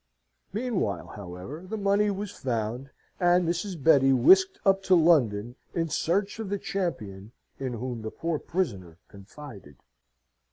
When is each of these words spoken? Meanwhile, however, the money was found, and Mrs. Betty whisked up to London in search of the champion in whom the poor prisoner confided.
Meanwhile, 0.51 1.09
however, 1.09 1.63
the 1.69 1.77
money 1.77 2.09
was 2.09 2.31
found, 2.31 2.89
and 3.19 3.47
Mrs. 3.47 3.77
Betty 3.83 4.11
whisked 4.11 4.57
up 4.65 4.81
to 4.85 4.95
London 4.95 5.55
in 5.75 5.89
search 5.89 6.39
of 6.39 6.49
the 6.49 6.57
champion 6.57 7.33
in 7.59 7.73
whom 7.73 8.01
the 8.01 8.09
poor 8.09 8.39
prisoner 8.39 8.97
confided. 9.07 9.75